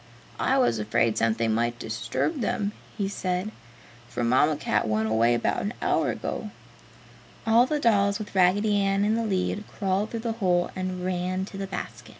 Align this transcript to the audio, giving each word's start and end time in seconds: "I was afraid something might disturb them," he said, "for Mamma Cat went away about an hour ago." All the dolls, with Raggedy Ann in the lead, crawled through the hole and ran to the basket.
"I 0.39 0.57
was 0.57 0.79
afraid 0.79 1.15
something 1.19 1.53
might 1.53 1.77
disturb 1.77 2.41
them," 2.41 2.71
he 2.97 3.07
said, 3.07 3.51
"for 4.09 4.23
Mamma 4.23 4.57
Cat 4.57 4.87
went 4.87 5.07
away 5.07 5.35
about 5.35 5.61
an 5.61 5.75
hour 5.79 6.09
ago." 6.09 6.49
All 7.45 7.67
the 7.67 7.79
dolls, 7.79 8.17
with 8.17 8.33
Raggedy 8.33 8.75
Ann 8.77 9.05
in 9.05 9.13
the 9.13 9.23
lead, 9.23 9.63
crawled 9.67 10.09
through 10.09 10.21
the 10.21 10.31
hole 10.41 10.71
and 10.75 11.05
ran 11.05 11.45
to 11.45 11.57
the 11.59 11.67
basket. 11.67 12.09